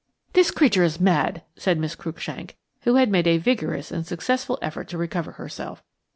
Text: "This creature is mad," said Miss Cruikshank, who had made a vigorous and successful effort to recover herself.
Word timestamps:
"This 0.33 0.49
creature 0.49 0.81
is 0.83 0.99
mad," 0.99 1.43
said 1.57 1.77
Miss 1.77 1.93
Cruikshank, 1.93 2.57
who 2.85 2.95
had 2.95 3.11
made 3.11 3.27
a 3.27 3.37
vigorous 3.37 3.91
and 3.91 4.03
successful 4.03 4.57
effort 4.59 4.87
to 4.87 4.97
recover 4.97 5.33
herself. 5.33 5.83